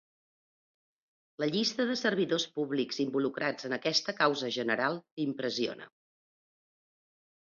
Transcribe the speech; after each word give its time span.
La 1.41 1.49
llista 1.55 1.85
de 1.89 1.97
servidors 1.99 2.45
públics 2.55 2.97
involucrats 3.03 3.69
en 3.69 3.77
aquesta 3.77 4.15
causa 4.21 4.49
general 4.57 4.97
impressiona. 5.29 5.89